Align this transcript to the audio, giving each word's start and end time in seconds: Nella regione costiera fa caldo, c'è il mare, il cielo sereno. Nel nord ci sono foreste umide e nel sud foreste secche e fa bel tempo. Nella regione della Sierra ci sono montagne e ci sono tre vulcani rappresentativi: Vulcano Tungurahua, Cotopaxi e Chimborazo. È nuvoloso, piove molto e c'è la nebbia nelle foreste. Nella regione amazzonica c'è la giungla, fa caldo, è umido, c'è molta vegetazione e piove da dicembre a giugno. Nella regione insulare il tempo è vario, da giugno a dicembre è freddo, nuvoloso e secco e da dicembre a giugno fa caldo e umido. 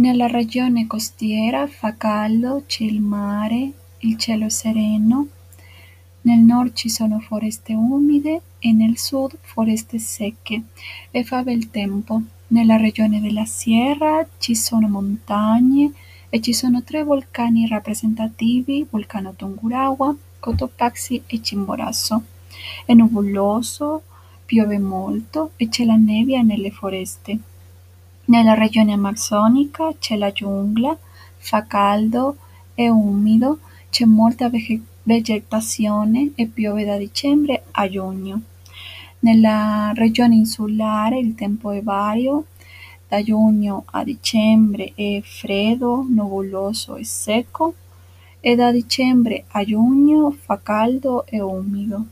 Nella 0.00 0.28
regione 0.28 0.86
costiera 0.86 1.66
fa 1.66 1.94
caldo, 1.94 2.62
c'è 2.66 2.84
il 2.84 3.02
mare, 3.02 3.72
il 3.98 4.16
cielo 4.16 4.48
sereno. 4.48 5.26
Nel 6.22 6.38
nord 6.38 6.72
ci 6.72 6.88
sono 6.88 7.20
foreste 7.20 7.74
umide 7.74 8.40
e 8.60 8.72
nel 8.72 8.96
sud 8.96 9.36
foreste 9.42 9.98
secche 9.98 10.62
e 11.10 11.22
fa 11.22 11.42
bel 11.42 11.68
tempo. 11.68 12.22
Nella 12.46 12.78
regione 12.78 13.20
della 13.20 13.44
Sierra 13.44 14.26
ci 14.38 14.54
sono 14.54 14.88
montagne 14.88 15.92
e 16.30 16.40
ci 16.40 16.54
sono 16.54 16.82
tre 16.82 17.04
vulcani 17.04 17.66
rappresentativi: 17.66 18.86
Vulcano 18.88 19.34
Tungurahua, 19.34 20.16
Cotopaxi 20.38 21.24
e 21.26 21.40
Chimborazo. 21.40 22.22
È 22.86 22.94
nuvoloso, 22.94 24.04
piove 24.46 24.78
molto 24.78 25.50
e 25.56 25.68
c'è 25.68 25.84
la 25.84 25.96
nebbia 25.96 26.40
nelle 26.40 26.70
foreste. 26.70 27.38
Nella 28.30 28.54
regione 28.54 28.92
amazzonica 28.92 29.92
c'è 29.98 30.16
la 30.16 30.30
giungla, 30.30 30.96
fa 31.36 31.66
caldo, 31.66 32.36
è 32.74 32.86
umido, 32.86 33.58
c'è 33.90 34.04
molta 34.04 34.48
vegetazione 35.02 36.30
e 36.36 36.46
piove 36.46 36.84
da 36.84 36.96
dicembre 36.96 37.64
a 37.72 37.88
giugno. 37.88 38.40
Nella 39.18 39.90
regione 39.96 40.36
insulare 40.36 41.18
il 41.18 41.34
tempo 41.34 41.72
è 41.72 41.82
vario, 41.82 42.44
da 43.08 43.20
giugno 43.20 43.82
a 43.86 44.04
dicembre 44.04 44.92
è 44.94 45.20
freddo, 45.24 46.06
nuvoloso 46.08 46.94
e 46.94 47.04
secco 47.04 47.74
e 48.38 48.54
da 48.54 48.70
dicembre 48.70 49.42
a 49.48 49.64
giugno 49.64 50.30
fa 50.30 50.60
caldo 50.62 51.26
e 51.26 51.40
umido. 51.40 52.04